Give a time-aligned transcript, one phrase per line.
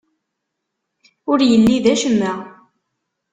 [1.31, 2.33] Ur yelli d acemma.